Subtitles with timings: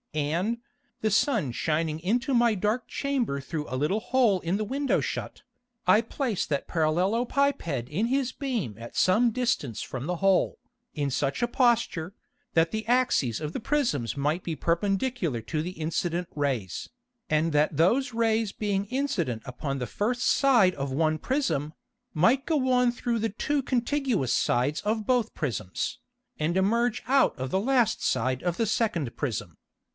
[0.15, 0.57] And,
[0.99, 5.43] the Sun shining into my dark Chamber through a little hole in the Window shut,
[5.85, 10.57] I placed that Parallelopiped in his beam at some distance from the hole,
[10.95, 12.13] in such a Posture,
[12.55, 16.89] that the Axes of the Prisms might be perpendicular to the incident Rays,
[17.29, 21.73] and that those Rays being incident upon the first Side of one Prism,
[22.13, 25.99] might go on through the two contiguous Sides of both Prisms,
[26.39, 29.57] and emerge out of the last Side of the second Prism.